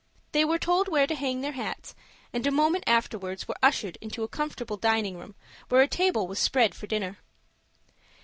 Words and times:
They 0.31 0.43
were 0.43 0.57
told 0.57 0.87
where 0.87 1.05
to 1.05 1.13
hang 1.13 1.41
their 1.41 1.51
hats, 1.51 1.93
and 2.33 2.47
a 2.47 2.49
moment 2.49 2.85
afterwards 2.87 3.47
were 3.47 3.53
ushered 3.61 3.99
into 4.01 4.23
a 4.23 4.27
comfortable 4.27 4.75
dining 4.77 5.15
room, 5.15 5.35
where 5.69 5.83
a 5.83 5.87
table 5.87 6.25
was 6.27 6.39
spread 6.39 6.73
for 6.73 6.87
dinner. 6.87 7.19